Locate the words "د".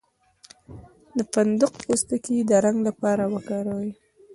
1.17-1.19, 2.49-2.51